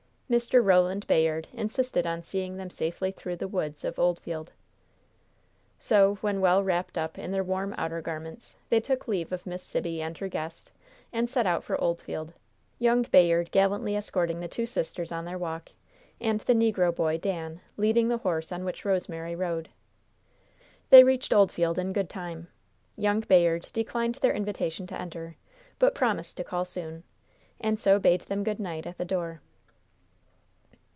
Mr. 0.39 0.63
Roland 0.65 1.05
Bayard 1.07 1.45
insisted 1.51 2.07
on 2.07 2.23
seeing 2.23 2.55
them 2.55 2.69
safely 2.69 3.11
through 3.11 3.35
the 3.35 3.49
woods 3.49 3.83
of 3.83 3.99
Oldfield. 3.99 4.49
So, 5.77 6.15
when 6.21 6.39
well 6.39 6.63
wrapped 6.63 6.97
up 6.97 7.19
in 7.19 7.31
their 7.31 7.43
warm 7.43 7.75
outer 7.77 8.01
garments, 8.01 8.55
they 8.69 8.79
took 8.79 9.09
leave 9.09 9.33
of 9.33 9.45
Miss 9.45 9.61
Sibby 9.61 10.01
and 10.01 10.17
her 10.19 10.29
guest, 10.29 10.71
and 11.11 11.29
set 11.29 11.45
out 11.45 11.65
for 11.65 11.75
Oldfield, 11.81 12.31
young 12.79 13.01
Bayard 13.01 13.51
gallantly 13.51 13.93
escorting 13.93 14.39
the 14.39 14.47
two 14.47 14.65
sisters 14.65 15.11
on 15.11 15.25
their 15.25 15.37
walk, 15.37 15.73
and 16.21 16.39
the 16.39 16.53
negro 16.55 16.95
boy, 16.95 17.17
Dan, 17.17 17.59
leading 17.75 18.07
the 18.07 18.19
horse 18.19 18.53
on 18.53 18.63
which 18.63 18.85
Rosemary 18.85 19.35
rode. 19.35 19.67
They 20.91 21.03
reached 21.03 21.33
Oldfield 21.33 21.77
in 21.77 21.91
good 21.91 22.09
time. 22.09 22.47
Young 22.95 23.19
Bayard 23.19 23.69
declined 23.73 24.15
their 24.15 24.31
invitation 24.33 24.87
to 24.87 25.01
enter, 25.01 25.35
but 25.77 25.93
promised 25.93 26.37
to 26.37 26.45
call 26.45 26.63
soon, 26.63 27.03
and 27.59 27.77
so 27.77 27.99
bade 27.99 28.21
them 28.21 28.45
good 28.45 28.61
night 28.61 28.85
at 28.87 28.97
the 28.97 29.03
door. 29.03 29.41